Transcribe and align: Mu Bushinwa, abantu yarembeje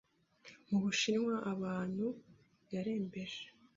Mu 0.69 0.77
Bushinwa, 0.83 1.35
abantu 1.53 2.05
yarembeje 2.73 3.43